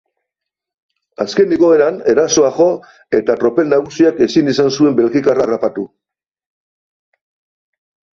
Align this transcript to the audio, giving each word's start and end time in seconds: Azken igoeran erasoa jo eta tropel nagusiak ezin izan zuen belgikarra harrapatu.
Azken 1.25 1.51
igoeran 1.57 1.99
erasoa 2.13 2.49
jo 2.55 2.65
eta 3.19 3.35
tropel 3.43 3.69
nagusiak 3.73 4.23
ezin 4.27 4.49
izan 4.53 4.73
zuen 4.79 4.97
belgikarra 5.01 5.45
harrapatu. 5.47 5.85